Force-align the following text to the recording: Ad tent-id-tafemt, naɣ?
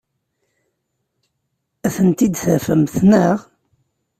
Ad 1.85 1.91
tent-id-tafemt, 1.95 2.95
naɣ? 3.09 3.37